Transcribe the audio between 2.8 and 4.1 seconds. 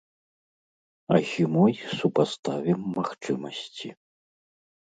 магчымасці.